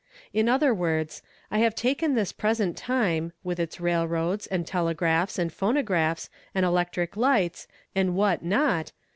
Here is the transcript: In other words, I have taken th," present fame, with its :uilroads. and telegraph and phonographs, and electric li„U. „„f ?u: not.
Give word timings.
In 0.33 0.49
other 0.49 0.73
words, 0.73 1.21
I 1.51 1.59
have 1.59 1.75
taken 1.75 2.15
th," 2.15 2.35
present 2.35 2.75
fame, 2.79 3.33
with 3.43 3.59
its 3.59 3.77
:uilroads. 3.77 4.47
and 4.49 4.65
telegraph 4.65 5.37
and 5.37 5.53
phonographs, 5.53 6.27
and 6.55 6.65
electric 6.65 7.15
li„U. 7.15 7.45
„„f 7.95 8.05
?u: 8.07 8.37
not. 8.41 8.93